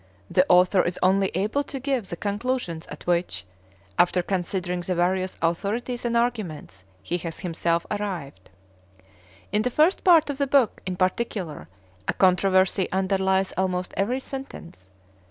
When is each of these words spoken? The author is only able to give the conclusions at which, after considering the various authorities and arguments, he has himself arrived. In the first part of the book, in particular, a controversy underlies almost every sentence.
The 0.31 0.47
author 0.49 0.81
is 0.81 0.97
only 1.03 1.29
able 1.35 1.63
to 1.65 1.79
give 1.79 2.09
the 2.09 2.15
conclusions 2.15 2.87
at 2.87 3.05
which, 3.05 3.45
after 3.99 4.23
considering 4.23 4.81
the 4.81 4.95
various 4.95 5.37
authorities 5.43 6.05
and 6.05 6.17
arguments, 6.17 6.83
he 7.03 7.19
has 7.19 7.41
himself 7.41 7.85
arrived. 7.91 8.49
In 9.51 9.61
the 9.61 9.69
first 9.69 10.03
part 10.03 10.31
of 10.31 10.39
the 10.39 10.47
book, 10.47 10.81
in 10.87 10.95
particular, 10.95 11.67
a 12.07 12.13
controversy 12.15 12.91
underlies 12.91 13.53
almost 13.55 13.93
every 13.95 14.19
sentence. 14.21 14.89